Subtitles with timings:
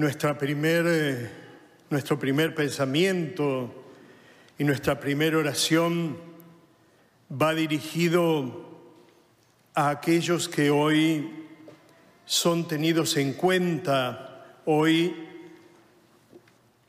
[0.00, 1.30] nuestra primer, eh,
[1.90, 3.84] nuestro primer pensamiento
[4.58, 6.16] y nuestra primera oración
[7.30, 8.70] va dirigido
[9.74, 11.46] a aquellos que hoy
[12.24, 14.46] son tenidos en cuenta.
[14.64, 15.14] Hoy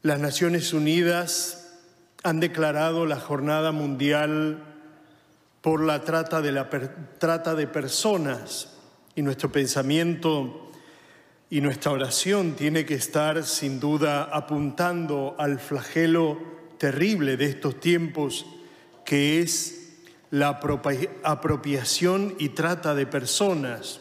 [0.03, 1.81] las Naciones Unidas
[2.23, 4.63] han declarado la Jornada Mundial
[5.59, 6.69] por la trata de, la
[7.19, 8.77] trata de personas
[9.15, 10.70] y nuestro pensamiento
[11.51, 16.39] y nuestra oración tiene que estar sin duda apuntando al flagelo
[16.77, 18.45] terrible de estos tiempos
[19.03, 19.91] que es
[20.29, 20.61] la
[21.23, 23.99] apropiación y trata de personas.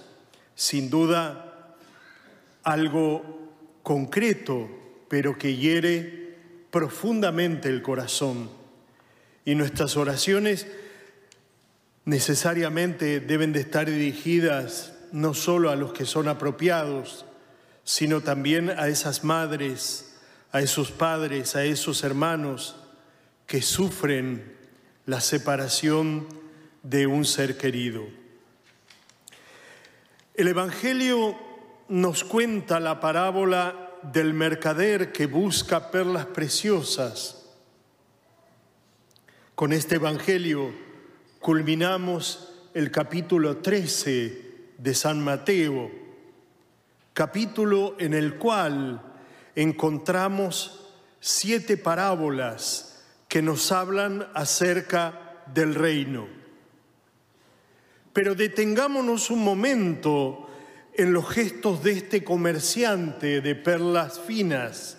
[0.55, 1.75] Sin duda
[2.63, 3.51] algo
[3.83, 4.71] concreto,
[5.09, 6.37] pero que hiere
[6.71, 8.49] profundamente el corazón.
[9.45, 10.69] Y nuestras oraciones
[12.05, 17.25] necesariamente deben de estar dirigidas no solo a los que son apropiados,
[17.91, 20.15] sino también a esas madres,
[20.53, 22.77] a esos padres, a esos hermanos
[23.49, 24.57] que sufren
[25.07, 26.29] la separación
[26.85, 28.05] de un ser querido.
[30.35, 31.37] El Evangelio
[31.89, 37.45] nos cuenta la parábola del mercader que busca perlas preciosas.
[39.57, 40.73] Con este Evangelio
[41.41, 46.00] culminamos el capítulo 13 de San Mateo
[47.13, 49.03] capítulo en el cual
[49.55, 50.89] encontramos
[51.21, 56.29] siete parábolas que nos hablan acerca del reino.
[58.13, 60.49] Pero detengámonos un momento
[60.95, 64.99] en los gestos de este comerciante de perlas finas.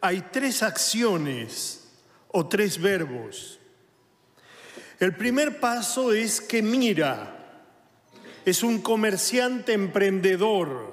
[0.00, 1.88] Hay tres acciones
[2.28, 3.58] o tres verbos.
[4.98, 7.41] El primer paso es que mira,
[8.44, 10.92] es un comerciante emprendedor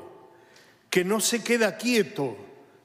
[0.90, 2.38] que no se queda quieto,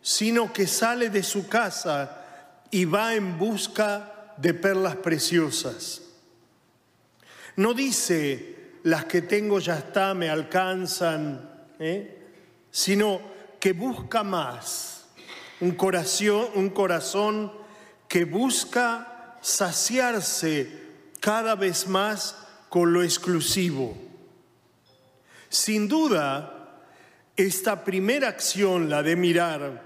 [0.03, 2.25] sino que sale de su casa
[2.71, 6.03] y va en busca de perlas preciosas.
[7.57, 12.19] No dice, las que tengo ya está, me alcanzan, ¿eh?
[12.71, 13.21] sino
[13.61, 15.07] que busca más,
[15.61, 17.53] un corazón, un corazón
[18.09, 20.69] que busca saciarse
[21.21, 22.37] cada vez más
[22.69, 24.04] con lo exclusivo.
[25.55, 26.83] Sin duda,
[27.37, 29.85] esta primera acción, la de mirar,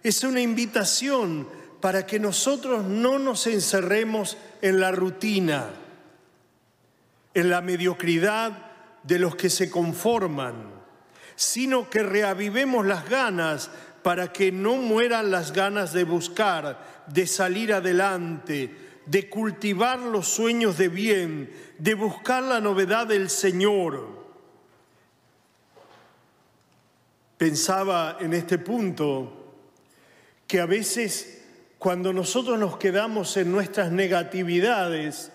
[0.00, 1.48] es una invitación
[1.80, 5.70] para que nosotros no nos encerremos en la rutina,
[7.34, 8.70] en la mediocridad
[9.02, 10.70] de los que se conforman,
[11.34, 13.72] sino que reavivemos las ganas
[14.04, 20.78] para que no mueran las ganas de buscar, de salir adelante, de cultivar los sueños
[20.78, 24.27] de bien, de buscar la novedad del Señor.
[27.38, 29.32] Pensaba en este punto
[30.46, 31.44] que a veces
[31.78, 35.30] cuando nosotros nos quedamos en nuestras negatividades,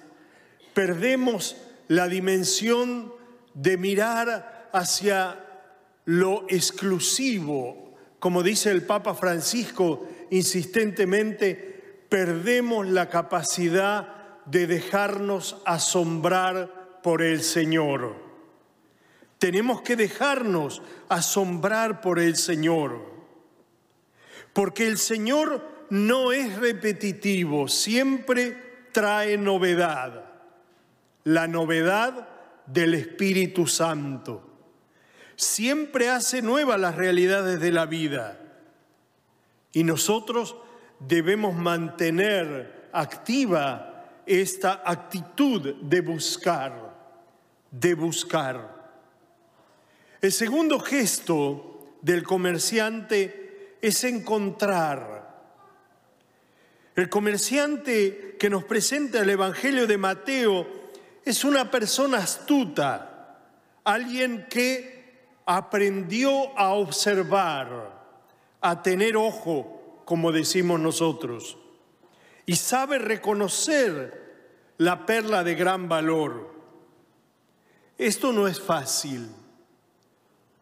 [0.74, 1.56] perdemos
[1.88, 3.13] la dimensión
[3.53, 5.40] de mirar hacia
[6.03, 7.96] lo exclusivo.
[8.19, 18.23] Como dice el Papa Francisco insistentemente, perdemos la capacidad de dejarnos asombrar por el Señor.
[19.44, 23.02] Tenemos que dejarnos asombrar por el Señor,
[24.54, 30.31] porque el Señor no es repetitivo, siempre trae novedad,
[31.26, 32.30] la novedad
[32.68, 34.50] del Espíritu Santo.
[35.36, 38.40] Siempre hace nuevas las realidades de la vida
[39.74, 40.56] y nosotros
[41.00, 46.96] debemos mantener activa esta actitud de buscar,
[47.72, 48.73] de buscar.
[50.24, 55.44] El segundo gesto del comerciante es encontrar.
[56.96, 60.66] El comerciante que nos presenta el Evangelio de Mateo
[61.26, 63.38] es una persona astuta,
[63.84, 67.92] alguien que aprendió a observar,
[68.62, 71.58] a tener ojo, como decimos nosotros,
[72.46, 76.56] y sabe reconocer la perla de gran valor.
[77.98, 79.43] Esto no es fácil.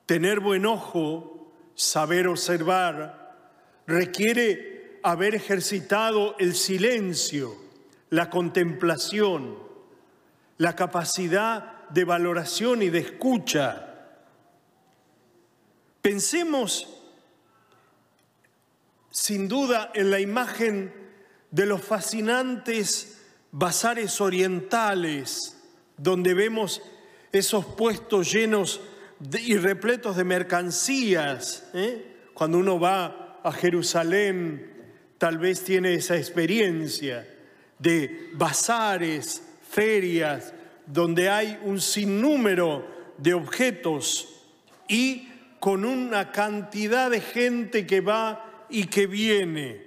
[0.05, 3.37] Tener buen ojo, saber observar,
[3.87, 7.55] requiere haber ejercitado el silencio,
[8.09, 9.57] la contemplación,
[10.57, 13.87] la capacidad de valoración y de escucha.
[16.01, 16.87] Pensemos
[19.11, 20.93] sin duda en la imagen
[21.51, 23.21] de los fascinantes
[23.51, 25.57] bazares orientales,
[25.97, 26.81] donde vemos
[27.31, 28.81] esos puestos llenos
[29.39, 31.69] y repletos de mercancías.
[31.73, 32.05] ¿eh?
[32.33, 34.71] Cuando uno va a Jerusalén,
[35.17, 37.27] tal vez tiene esa experiencia
[37.79, 40.53] de bazares, ferias,
[40.85, 42.85] donde hay un sinnúmero
[43.17, 44.27] de objetos
[44.87, 45.29] y
[45.59, 49.85] con una cantidad de gente que va y que viene.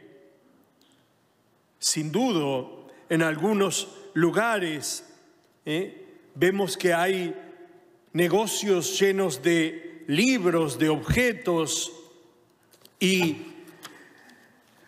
[1.78, 2.68] Sin duda,
[3.08, 5.04] en algunos lugares
[5.66, 6.06] ¿eh?
[6.34, 7.34] vemos que hay
[8.14, 11.92] negocios llenos de libros, de objetos
[13.00, 13.38] y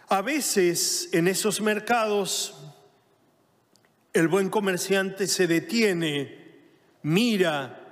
[0.09, 2.55] a veces en esos mercados
[4.13, 6.39] el buen comerciante se detiene,
[7.03, 7.83] mira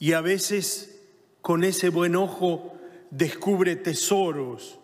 [0.00, 1.00] y a veces
[1.40, 2.76] con ese buen ojo
[3.10, 4.80] descubre tesoros,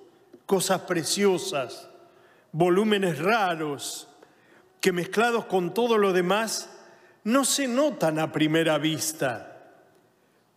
[0.46, 1.88] cosas preciosas,
[2.52, 4.08] volúmenes raros,
[4.80, 6.70] que mezclados con todo lo demás
[7.24, 9.47] no se notan a primera vista.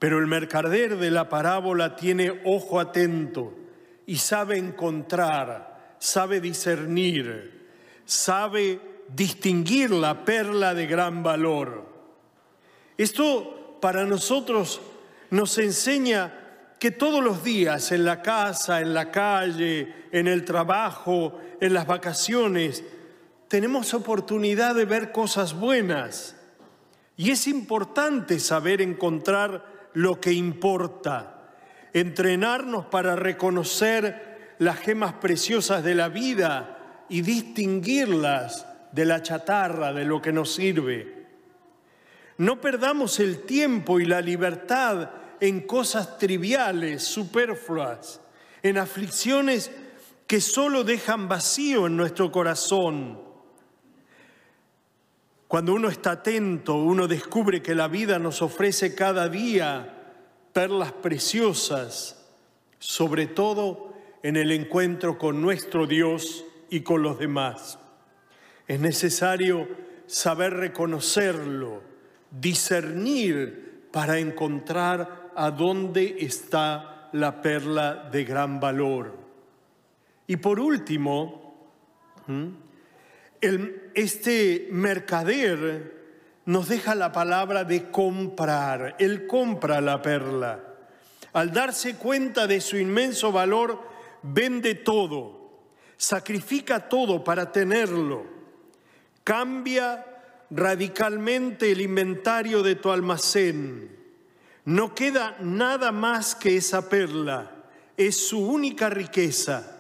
[0.01, 3.53] Pero el mercader de la parábola tiene ojo atento
[4.07, 7.69] y sabe encontrar, sabe discernir,
[8.03, 11.85] sabe distinguir la perla de gran valor.
[12.97, 14.81] Esto para nosotros
[15.29, 16.33] nos enseña
[16.79, 21.85] que todos los días en la casa, en la calle, en el trabajo, en las
[21.85, 22.83] vacaciones,
[23.47, 26.35] tenemos oportunidad de ver cosas buenas.
[27.17, 31.53] Y es importante saber encontrar lo que importa,
[31.93, 40.05] entrenarnos para reconocer las gemas preciosas de la vida y distinguirlas de la chatarra, de
[40.05, 41.25] lo que nos sirve.
[42.37, 45.09] No perdamos el tiempo y la libertad
[45.39, 48.21] en cosas triviales, superfluas,
[48.63, 49.71] en aflicciones
[50.27, 53.30] que solo dejan vacío en nuestro corazón.
[55.51, 60.13] Cuando uno está atento, uno descubre que la vida nos ofrece cada día
[60.53, 62.25] perlas preciosas,
[62.79, 63.93] sobre todo
[64.23, 67.79] en el encuentro con nuestro Dios y con los demás.
[68.65, 69.67] Es necesario
[70.05, 71.81] saber reconocerlo,
[72.29, 79.17] discernir para encontrar a dónde está la perla de gran valor.
[80.27, 81.73] Y por último,
[83.93, 85.99] este mercader
[86.45, 88.95] nos deja la palabra de comprar.
[88.99, 90.59] Él compra la perla.
[91.33, 93.81] Al darse cuenta de su inmenso valor,
[94.21, 95.61] vende todo,
[95.97, 98.41] sacrifica todo para tenerlo
[99.23, 100.05] Cambia
[100.49, 103.97] radicalmente el inventario de tu almacén.
[104.65, 107.51] No queda nada más que esa perla.
[107.97, 109.79] Es su única riqueza.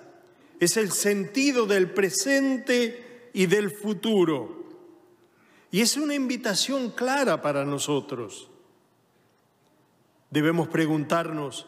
[0.59, 4.61] Es el sentido del presente y del futuro.
[5.71, 8.49] Y es una invitación clara para nosotros.
[10.29, 11.67] Debemos preguntarnos,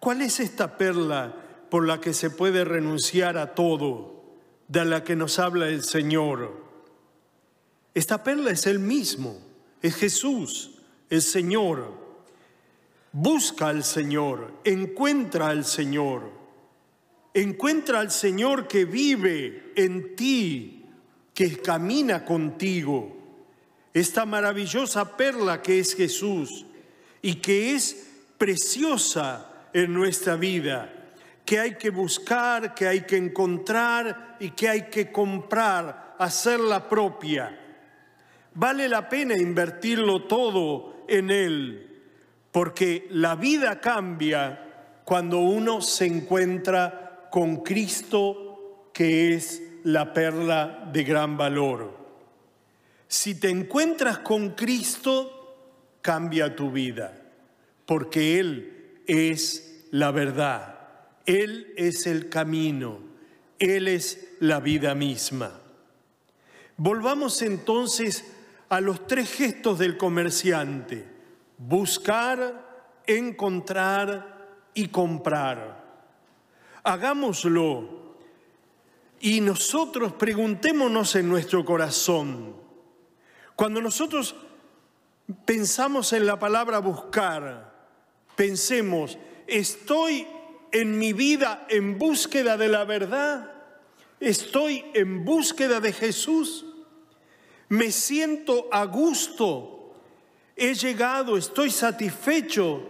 [0.00, 1.34] ¿cuál es esta perla
[1.70, 4.22] por la que se puede renunciar a todo,
[4.68, 6.62] de la que nos habla el Señor?
[7.94, 9.38] Esta perla es el mismo,
[9.82, 10.78] es Jesús,
[11.10, 12.00] el Señor.
[13.12, 16.30] Busca al Señor, encuentra al Señor,
[17.34, 20.81] encuentra al Señor que vive en ti,
[21.34, 23.16] que camina contigo.
[23.94, 26.64] Esta maravillosa perla que es Jesús
[27.20, 28.08] y que es
[28.38, 30.92] preciosa en nuestra vida,
[31.44, 37.58] que hay que buscar, que hay que encontrar y que hay que comprar, hacerla propia
[38.54, 42.02] Vale la pena invertirlo todo en Él,
[42.50, 51.04] porque la vida cambia cuando uno se encuentra con Cristo, que es la perla de
[51.04, 51.98] gran valor.
[53.08, 57.20] Si te encuentras con Cristo, cambia tu vida,
[57.86, 60.78] porque Él es la verdad,
[61.26, 63.00] Él es el camino,
[63.58, 65.52] Él es la vida misma.
[66.76, 68.24] Volvamos entonces
[68.68, 71.06] a los tres gestos del comerciante,
[71.58, 75.84] buscar, encontrar y comprar.
[76.82, 78.01] Hagámoslo
[79.22, 82.54] y nosotros preguntémonos en nuestro corazón,
[83.56, 84.34] cuando nosotros
[85.46, 87.72] pensamos en la palabra buscar,
[88.36, 90.26] pensemos, ¿estoy
[90.70, 93.50] en mi vida en búsqueda de la verdad?
[94.20, 96.66] ¿Estoy en búsqueda de Jesús?
[97.72, 99.94] me siento a gusto,
[100.54, 102.86] he llegado, estoy satisfecho,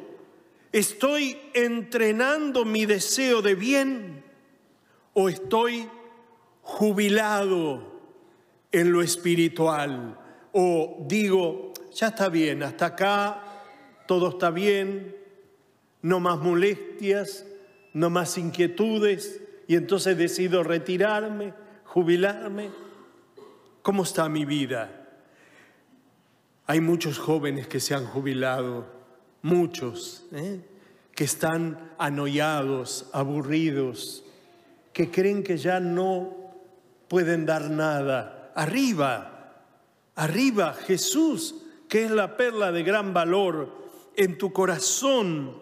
[0.72, 4.24] estoy entrenando mi deseo de bien
[5.14, 5.88] o estoy
[6.62, 8.00] jubilado
[8.70, 10.18] en lo espiritual
[10.52, 13.42] o digo, ya está bien, hasta acá
[14.06, 15.16] todo está bien,
[16.02, 17.46] no más molestias,
[17.92, 21.54] no más inquietudes, y entonces decido retirarme,
[21.84, 22.70] jubilarme.
[23.82, 25.08] ¿Cómo está mi vida?
[26.66, 28.86] Hay muchos jóvenes que se han jubilado,
[29.42, 30.60] muchos, ¿eh?
[31.14, 34.24] que están anoyados, aburridos,
[34.92, 36.41] que creen que ya no
[37.12, 38.50] pueden dar nada.
[38.54, 39.52] Arriba,
[40.14, 43.68] arriba, Jesús, que es la perla de gran valor
[44.16, 45.54] en tu corazón,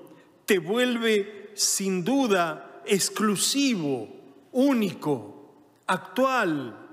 [0.46, 4.08] te vuelve sin duda exclusivo,
[4.52, 6.86] único, actual.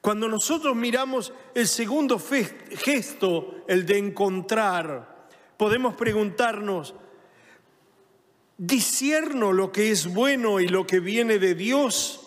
[0.00, 5.26] Cuando nosotros miramos el segundo gesto, el de encontrar,
[5.56, 6.94] podemos preguntarnos,
[8.56, 12.19] discierno lo que es bueno y lo que viene de Dios,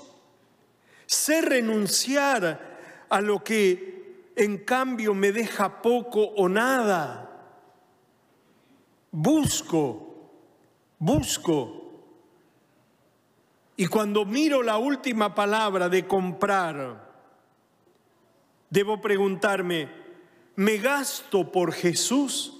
[1.06, 7.30] sé renunciar a lo que en cambio me deja poco o nada.
[9.12, 10.32] Busco,
[10.98, 11.84] busco.
[13.76, 17.12] Y cuando miro la última palabra de comprar,
[18.70, 19.90] debo preguntarme,
[20.56, 22.60] ¿me gasto por Jesús?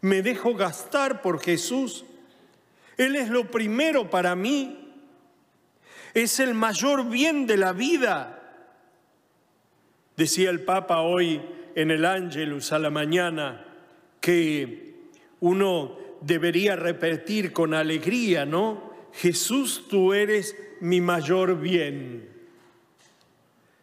[0.00, 2.04] ¿Me dejo gastar por Jesús?
[2.96, 4.77] Él es lo primero para mí.
[6.14, 8.34] Es el mayor bien de la vida.
[10.16, 11.40] Decía el Papa hoy
[11.74, 13.64] en el Ángelus a la mañana
[14.20, 15.10] que
[15.40, 18.92] uno debería repetir con alegría, ¿no?
[19.12, 22.28] Jesús, tú eres mi mayor bien.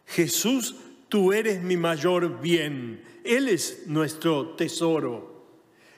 [0.06, 0.76] Jesús,
[1.08, 3.02] tú eres mi mayor bien.
[3.24, 5.46] Él es nuestro tesoro.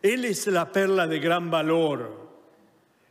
[0.02, 2.28] Él es la perla de gran valor.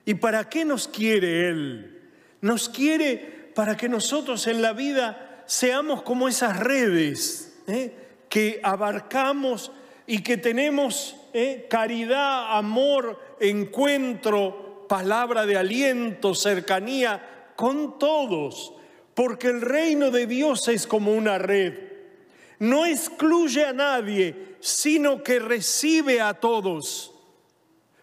[0.05, 1.96] ¿Y para qué nos quiere Él?
[2.41, 7.93] Nos quiere para que nosotros en la vida seamos como esas redes ¿eh?
[8.29, 9.71] que abarcamos
[10.05, 11.67] y que tenemos ¿eh?
[11.69, 18.73] caridad, amor, encuentro, palabra de aliento, cercanía con todos,
[19.13, 21.73] porque el reino de Dios es como una red.
[22.59, 27.13] No excluye a nadie, sino que recibe a todos.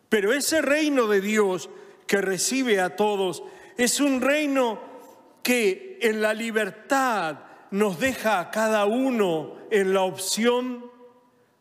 [0.09, 1.69] Pero ese reino de Dios
[2.07, 3.43] que recibe a todos.
[3.77, 4.79] Es un reino
[5.43, 7.39] que en la libertad
[7.71, 10.91] nos deja a cada uno en la opción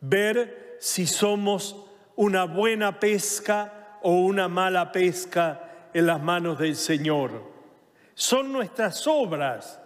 [0.00, 1.84] ver si somos
[2.16, 7.52] una buena pesca o una mala pesca en las manos del Señor.
[8.14, 9.80] Son nuestras obras,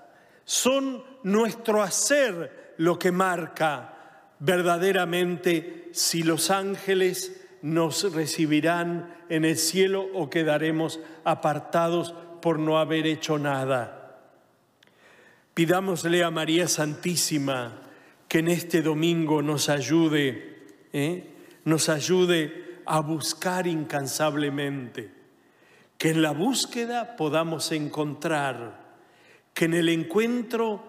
[0.44, 3.94] son nuestro hacer lo que marca
[4.38, 13.06] verdaderamente si los ángeles nos recibirán en el cielo o quedaremos apartados por no haber
[13.06, 14.20] hecho nada.
[15.54, 17.82] Pidámosle a María Santísima
[18.28, 21.34] que en este domingo nos ayude, ¿eh?
[21.64, 25.10] nos ayude a buscar incansablemente,
[25.96, 28.98] que en la búsqueda podamos encontrar,
[29.52, 30.82] que en el encuentro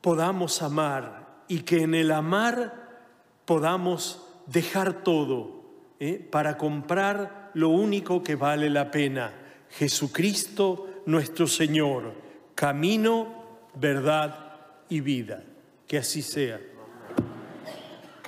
[0.00, 3.02] podamos amar y que en el amar
[3.44, 5.61] podamos dejar todo
[6.02, 6.18] ¿eh?
[6.18, 9.32] para comprar lo único que vale la pena,
[9.70, 12.12] Jesucristo nuestro Señor,
[12.56, 14.56] camino, verdad
[14.88, 15.44] y vida.
[15.86, 16.58] Que así sea.